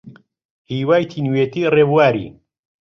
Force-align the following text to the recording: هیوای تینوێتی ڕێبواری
هیوای 0.71 1.03
تینوێتی 1.11 1.69
ڕێبواری 1.73 2.27